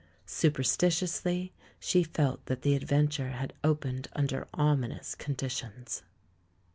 Superstitiously 0.25 1.53
she 1.79 2.01
felt 2.03 2.43
that 2.47 2.63
the 2.63 2.73
adventure 2.73 3.33
had 3.33 3.53
opened 3.63 4.07
under 4.15 4.47
ominous 4.55 5.13
conditions. 5.13 6.01